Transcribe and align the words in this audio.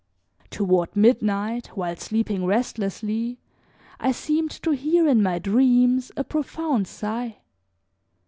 Toward 0.49 0.95
midnight, 0.95 1.67
while 1.77 1.95
sleeping 1.95 2.43
restlessly, 2.43 3.39
I 3.99 4.11
seemed 4.13 4.49
to 4.63 4.71
hear 4.71 5.07
in 5.07 5.21
my 5.21 5.37
dreams 5.37 6.11
a 6.17 6.23
profound 6.23 6.87
sigh. 6.87 7.37